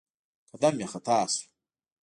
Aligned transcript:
قدم 0.53 0.75
يې 0.81 0.87
خطا 0.91 1.19
شو. 1.33 1.43